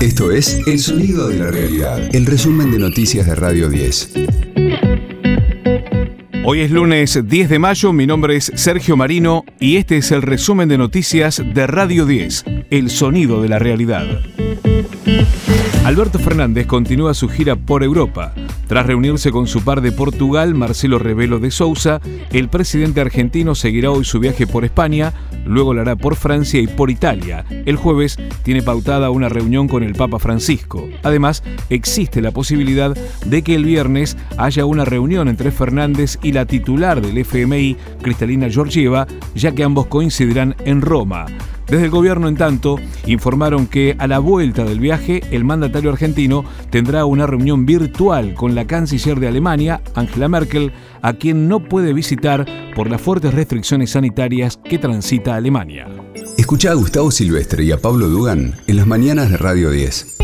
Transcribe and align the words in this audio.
Esto 0.00 0.30
es 0.30 0.60
El 0.68 0.78
Sonido 0.78 1.26
de 1.26 1.38
la 1.38 1.50
Realidad, 1.50 2.14
el 2.14 2.24
resumen 2.24 2.70
de 2.70 2.78
noticias 2.78 3.26
de 3.26 3.34
Radio 3.34 3.68
10. 3.68 4.12
Hoy 6.44 6.60
es 6.60 6.70
lunes 6.70 7.20
10 7.26 7.48
de 7.48 7.58
mayo, 7.58 7.92
mi 7.92 8.06
nombre 8.06 8.36
es 8.36 8.52
Sergio 8.54 8.96
Marino 8.96 9.44
y 9.58 9.76
este 9.76 9.96
es 9.96 10.12
el 10.12 10.22
resumen 10.22 10.68
de 10.68 10.78
noticias 10.78 11.42
de 11.44 11.66
Radio 11.66 12.06
10, 12.06 12.44
El 12.70 12.90
Sonido 12.90 13.42
de 13.42 13.48
la 13.48 13.58
Realidad. 13.58 14.06
Alberto 15.88 16.18
Fernández 16.18 16.66
continúa 16.66 17.14
su 17.14 17.30
gira 17.30 17.56
por 17.56 17.82
Europa. 17.82 18.34
Tras 18.66 18.84
reunirse 18.84 19.30
con 19.30 19.46
su 19.46 19.64
par 19.64 19.80
de 19.80 19.90
Portugal, 19.90 20.54
Marcelo 20.54 20.98
Rebelo 20.98 21.38
de 21.38 21.50
Sousa, 21.50 22.02
el 22.30 22.50
presidente 22.50 23.00
argentino 23.00 23.54
seguirá 23.54 23.90
hoy 23.90 24.04
su 24.04 24.20
viaje 24.20 24.46
por 24.46 24.66
España, 24.66 25.14
luego 25.46 25.72
lo 25.72 25.80
hará 25.80 25.96
por 25.96 26.16
Francia 26.16 26.60
y 26.60 26.66
por 26.66 26.90
Italia. 26.90 27.46
El 27.64 27.76
jueves 27.76 28.18
tiene 28.42 28.62
pautada 28.62 29.08
una 29.08 29.30
reunión 29.30 29.66
con 29.66 29.82
el 29.82 29.94
Papa 29.94 30.18
Francisco. 30.18 30.86
Además, 31.02 31.42
existe 31.70 32.20
la 32.20 32.32
posibilidad 32.32 32.94
de 33.24 33.40
que 33.40 33.54
el 33.54 33.64
viernes 33.64 34.18
haya 34.36 34.66
una 34.66 34.84
reunión 34.84 35.26
entre 35.26 35.50
Fernández 35.50 36.18
y 36.22 36.32
la 36.32 36.44
titular 36.44 37.00
del 37.00 37.16
FMI, 37.16 37.78
Cristalina 38.02 38.50
Georgieva, 38.50 39.06
ya 39.34 39.52
que 39.52 39.64
ambos 39.64 39.86
coincidirán 39.86 40.54
en 40.66 40.82
Roma. 40.82 41.24
Desde 41.68 41.84
el 41.84 41.90
gobierno, 41.90 42.28
en 42.28 42.36
tanto, 42.36 42.76
informaron 43.06 43.66
que 43.66 43.94
a 43.98 44.06
la 44.06 44.20
vuelta 44.20 44.64
del 44.64 44.80
viaje, 44.80 45.22
el 45.30 45.44
mandatario 45.44 45.90
argentino 45.90 46.44
tendrá 46.70 47.04
una 47.04 47.26
reunión 47.26 47.66
virtual 47.66 48.32
con 48.32 48.54
la 48.54 48.66
canciller 48.66 49.20
de 49.20 49.28
Alemania, 49.28 49.82
Angela 49.94 50.28
Merkel, 50.28 50.72
a 51.02 51.12
quien 51.12 51.46
no 51.46 51.60
puede 51.60 51.92
visitar 51.92 52.46
por 52.74 52.88
las 52.88 53.02
fuertes 53.02 53.34
restricciones 53.34 53.90
sanitarias 53.90 54.58
que 54.64 54.78
transita 54.78 55.36
Alemania. 55.36 55.86
Escucha 56.38 56.70
a 56.70 56.74
Gustavo 56.74 57.10
Silvestre 57.10 57.64
y 57.64 57.72
a 57.72 57.78
Pablo 57.78 58.08
Dugan 58.08 58.54
en 58.66 58.76
las 58.76 58.86
mañanas 58.86 59.30
de 59.30 59.36
Radio 59.36 59.70
10. 59.70 60.17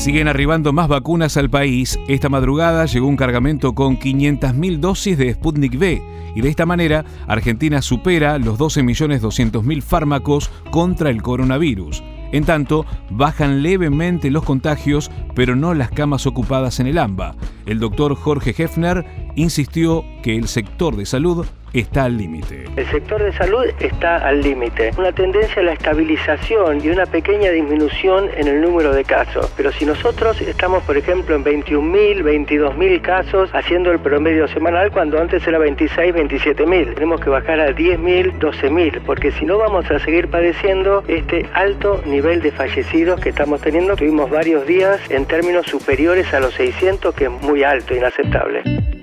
Siguen 0.00 0.28
arribando 0.28 0.72
más 0.72 0.88
vacunas 0.88 1.36
al 1.36 1.50
país. 1.50 2.00
Esta 2.08 2.30
madrugada 2.30 2.86
llegó 2.86 3.06
un 3.06 3.18
cargamento 3.18 3.74
con 3.74 3.98
500.000 3.98 4.78
dosis 4.78 5.18
de 5.18 5.34
Sputnik 5.34 5.74
V 5.74 6.02
y 6.34 6.40
de 6.40 6.48
esta 6.48 6.64
manera 6.64 7.04
Argentina 7.26 7.82
supera 7.82 8.38
los 8.38 8.58
12.200.000 8.58 9.82
fármacos 9.82 10.50
contra 10.70 11.10
el 11.10 11.20
coronavirus. 11.20 12.02
En 12.32 12.44
tanto, 12.44 12.86
bajan 13.10 13.62
levemente 13.62 14.30
los 14.30 14.42
contagios, 14.42 15.10
pero 15.34 15.54
no 15.54 15.74
las 15.74 15.90
camas 15.90 16.26
ocupadas 16.26 16.80
en 16.80 16.86
el 16.86 16.96
AMBA. 16.96 17.34
El 17.66 17.78
doctor 17.78 18.14
Jorge 18.14 18.54
Hefner 18.56 19.04
insistió 19.36 20.02
que 20.22 20.34
el 20.34 20.48
sector 20.48 20.96
de 20.96 21.04
salud 21.04 21.44
está 21.72 22.04
al 22.04 22.16
límite. 22.16 22.64
El 22.76 22.86
sector 22.86 23.22
de 23.22 23.32
salud 23.32 23.64
está 23.80 24.16
al 24.16 24.40
límite. 24.40 24.90
Una 24.96 25.12
tendencia 25.12 25.62
a 25.62 25.64
la 25.64 25.72
estabilización 25.72 26.84
y 26.84 26.88
una 26.88 27.06
pequeña 27.06 27.50
disminución 27.50 28.30
en 28.36 28.48
el 28.48 28.60
número 28.60 28.92
de 28.92 29.04
casos. 29.04 29.52
Pero 29.56 29.72
si 29.72 29.84
nosotros 29.84 30.40
estamos, 30.40 30.82
por 30.84 30.96
ejemplo, 30.96 31.34
en 31.34 31.44
21.000, 31.44 32.22
22.000 32.22 33.00
casos, 33.00 33.50
haciendo 33.52 33.90
el 33.92 34.00
promedio 34.00 34.48
semanal, 34.48 34.90
cuando 34.90 35.20
antes 35.20 35.46
era 35.46 35.58
26, 35.58 36.14
27.000, 36.14 36.94
tenemos 36.94 37.20
que 37.20 37.30
bajar 37.30 37.60
a 37.60 37.70
10.000, 37.70 38.38
12.000, 38.38 39.00
porque 39.04 39.32
si 39.32 39.44
no 39.44 39.58
vamos 39.58 39.90
a 39.90 39.98
seguir 39.98 40.28
padeciendo 40.28 41.04
este 41.08 41.46
alto 41.54 42.02
nivel 42.06 42.42
de 42.42 42.52
fallecidos 42.52 43.20
que 43.20 43.30
estamos 43.30 43.60
teniendo. 43.60 43.96
Tuvimos 43.96 44.30
varios 44.30 44.66
días 44.66 45.00
en 45.10 45.26
términos 45.26 45.66
superiores 45.66 46.32
a 46.34 46.40
los 46.40 46.54
600, 46.54 47.14
que 47.14 47.24
es 47.24 47.30
muy 47.30 47.62
alto, 47.62 47.94
inaceptable. 47.94 48.99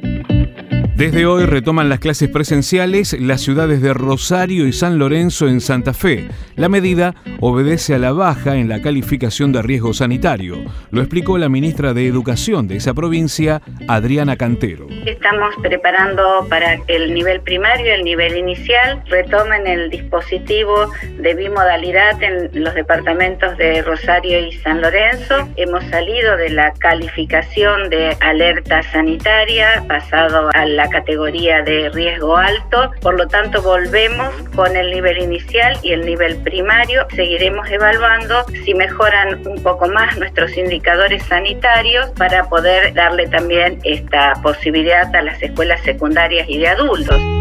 Desde 0.98 1.28
hoy 1.28 1.46
retoman 1.46 1.90
las 1.90 2.00
clases 2.00 2.28
presenciales 2.28 3.14
las 3.22 3.42
ciudades 3.42 3.84
de 3.84 3.94
Rosario 3.94 4.66
y 4.66 4.74
San 4.74 4.98
Lorenzo 4.98 5.48
en 5.48 5.62
Santa 5.62 5.94
Fe. 5.94 6.28
La 6.56 6.70
medida 6.70 7.14
obedece 7.40 7.94
a 7.94 8.00
la 8.00 8.14
baja 8.14 8.56
en 8.56 8.68
la 8.68 8.82
calificación 8.82 9.52
de 9.52 9.62
riesgo 9.62 9.94
sanitario. 9.94 10.58
Lo 10.90 11.02
explicó 11.02 11.38
la 11.38 11.50
ministra 11.50 11.94
de 11.94 12.08
Educación 12.08 12.68
de 12.68 12.78
esa 12.78 12.96
provincia, 12.96 13.62
Adriana 13.88 14.38
Cantero. 14.38 14.88
Estamos 15.06 15.54
preparando 15.62 16.48
para 16.50 16.78
que 16.78 16.96
el 16.96 17.14
nivel 17.14 17.42
primario 17.42 17.94
el 17.94 18.04
nivel 18.04 18.36
inicial 18.36 19.04
retomen 19.06 19.68
el 19.68 19.92
dispositivo 19.92 20.92
de 21.20 21.36
bimodalidad 21.36 22.24
en 22.24 22.64
los 22.64 22.74
departamentos 22.74 23.56
de 23.60 23.84
Rosario 23.84 24.40
y 24.40 24.52
San 24.54 24.82
Lorenzo. 24.82 25.48
Hemos 25.58 25.84
salido 25.92 26.38
de 26.38 26.50
la 26.50 26.74
calificación 26.74 27.92
de 27.92 28.18
alerta 28.20 28.82
sanitaria, 28.82 29.84
pasado 29.88 30.50
a 30.56 30.66
la 30.66 30.87
categoría 30.90 31.62
de 31.62 31.90
riesgo 31.90 32.38
alto, 32.38 32.92
por 33.02 33.16
lo 33.16 33.28
tanto 33.28 33.62
volvemos 33.62 34.34
con 34.56 34.76
el 34.76 34.92
nivel 34.92 35.18
inicial 35.20 35.78
y 35.84 35.92
el 35.92 36.06
nivel 36.06 36.38
primario. 36.38 37.06
Seguiremos 37.16 37.70
evaluando 37.70 38.46
si 38.66 38.74
mejoran 38.74 39.46
un 39.48 39.62
poco 39.64 39.88
más 39.88 40.18
nuestros 40.18 40.56
indicadores 40.58 41.24
sanitarios 41.24 42.10
para 42.12 42.46
poder 42.50 42.94
darle 42.94 43.28
también 43.28 43.80
esta 43.84 44.34
posibilidad 44.42 45.14
a 45.16 45.22
las 45.22 45.42
escuelas 45.42 45.82
secundarias 45.82 46.48
y 46.50 46.58
de 46.60 46.68
adultos. 46.68 47.37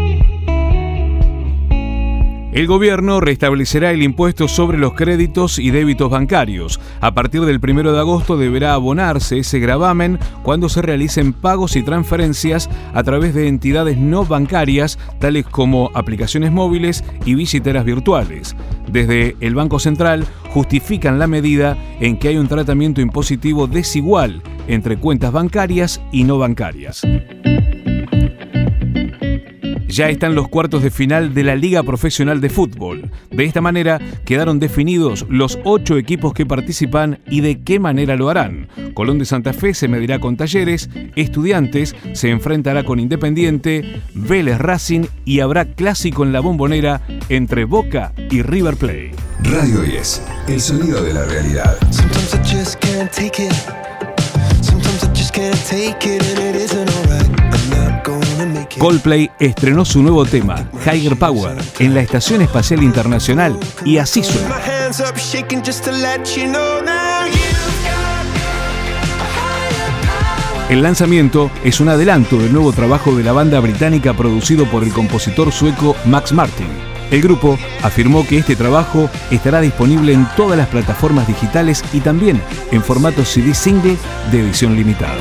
El 2.53 2.65
gobierno 2.65 3.19
restablecerá 3.19 3.91
el 3.91 4.01
impuesto 4.01 4.47
sobre 4.47 4.77
los 4.77 4.93
créditos 4.93 5.59
y 5.59 5.69
débitos 5.69 6.09
bancarios. 6.09 6.79
A 7.01 7.13
partir 7.13 7.41
del 7.41 7.59
1 7.61 7.91
de 7.91 7.99
agosto 7.99 8.37
deberá 8.37 8.73
abonarse 8.73 9.39
ese 9.39 9.59
gravamen 9.59 10.17
cuando 10.43 10.69
se 10.69 10.81
realicen 10.81 11.33
pagos 11.33 11.75
y 11.75 11.83
transferencias 11.83 12.69
a 12.93 13.03
través 13.03 13.33
de 13.33 13.49
entidades 13.49 13.97
no 13.97 14.25
bancarias, 14.25 14.97
tales 15.19 15.45
como 15.45 15.91
aplicaciones 15.93 16.51
móviles 16.51 17.03
y 17.25 17.35
billeteras 17.35 17.83
virtuales. 17.83 18.55
Desde 18.89 19.35
el 19.41 19.53
Banco 19.53 19.79
Central 19.79 20.25
justifican 20.49 21.19
la 21.19 21.27
medida 21.27 21.77
en 21.99 22.17
que 22.17 22.29
hay 22.29 22.37
un 22.37 22.47
tratamiento 22.47 23.01
impositivo 23.01 23.67
desigual 23.67 24.41
entre 24.67 24.97
cuentas 24.97 25.33
bancarias 25.33 26.01
y 26.13 26.23
no 26.23 26.37
bancarias. 26.37 27.05
Ya 29.97 30.11
están 30.11 30.35
los 30.35 30.47
cuartos 30.47 30.83
de 30.83 30.91
final 30.91 31.33
de 31.33 31.41
la 31.41 31.55
Liga 31.55 31.81
Profesional 31.81 32.39
de 32.39 32.51
Fútbol. 32.51 33.09
De 33.31 33.45
esta 33.45 33.61
manera 33.61 33.99
quedaron 34.25 34.59
definidos 34.59 35.25
los 35.27 35.57
ocho 35.63 35.97
equipos 35.97 36.35
que 36.35 36.45
participan 36.45 37.17
y 37.27 37.41
de 37.41 37.63
qué 37.63 37.79
manera 37.79 38.15
lo 38.15 38.29
harán. 38.29 38.67
Colón 38.93 39.17
de 39.17 39.25
Santa 39.25 39.53
Fe 39.53 39.73
se 39.73 39.87
medirá 39.87 40.19
con 40.19 40.37
Talleres, 40.37 40.91
Estudiantes 41.15 41.95
se 42.13 42.29
enfrentará 42.29 42.83
con 42.83 42.99
Independiente, 42.99 44.03
Vélez 44.13 44.59
Racing 44.59 45.05
y 45.25 45.39
habrá 45.39 45.65
clásico 45.65 46.23
en 46.23 46.31
la 46.31 46.41
bombonera 46.41 47.01
entre 47.29 47.65
Boca 47.65 48.13
y 48.29 48.43
River 48.43 48.75
Plate. 48.75 49.13
Radio 49.45 49.81
10, 49.81 50.21
el 50.49 50.61
sonido 50.61 51.03
de 51.03 51.13
la 51.15 51.25
realidad. 51.25 51.75
Coldplay 58.77 59.31
estrenó 59.39 59.85
su 59.85 60.03
nuevo 60.03 60.25
tema, 60.25 60.69
Higher 60.85 61.17
Power, 61.17 61.57
en 61.79 61.93
la 61.93 62.01
Estación 62.01 62.41
Espacial 62.41 62.83
Internacional 62.83 63.59
y 63.83 63.97
así 63.97 64.23
suena. 64.23 64.59
El 70.69 70.83
lanzamiento 70.83 71.49
es 71.63 71.79
un 71.79 71.89
adelanto 71.89 72.37
del 72.37 72.53
nuevo 72.53 72.71
trabajo 72.71 73.15
de 73.15 73.23
la 73.23 73.31
banda 73.31 73.59
británica 73.59 74.13
producido 74.13 74.65
por 74.65 74.83
el 74.83 74.91
compositor 74.91 75.51
sueco 75.51 75.95
Max 76.05 76.31
Martin. 76.33 76.67
El 77.09 77.21
grupo 77.21 77.57
afirmó 77.83 78.27
que 78.27 78.37
este 78.37 78.55
trabajo 78.55 79.09
estará 79.31 79.61
disponible 79.61 80.13
en 80.13 80.27
todas 80.35 80.57
las 80.57 80.67
plataformas 80.67 81.25
digitales 81.25 81.83
y 81.93 82.01
también 82.01 82.41
en 82.71 82.83
formato 82.83 83.23
CD 83.23 83.53
single 83.53 83.97
de 84.31 84.41
edición 84.41 84.75
limitada. 84.75 85.15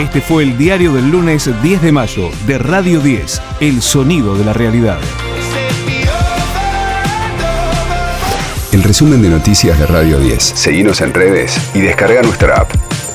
Este 0.00 0.22
fue 0.22 0.44
el 0.44 0.56
diario 0.56 0.94
del 0.94 1.10
lunes 1.10 1.50
10 1.62 1.82
de 1.82 1.92
mayo 1.92 2.30
de 2.46 2.56
Radio 2.56 3.00
10, 3.00 3.42
El 3.60 3.82
Sonido 3.82 4.34
de 4.34 4.46
la 4.46 4.54
Realidad. 4.54 4.98
El 8.72 8.82
resumen 8.82 9.20
de 9.20 9.28
noticias 9.28 9.78
de 9.78 9.84
Radio 9.84 10.18
10. 10.18 10.42
Seguimos 10.42 11.02
en 11.02 11.12
redes 11.12 11.60
y 11.74 11.80
descarga 11.80 12.22
nuestra 12.22 12.62
app. 12.62 13.09